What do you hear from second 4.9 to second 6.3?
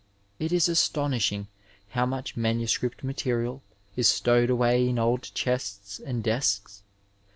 old chests and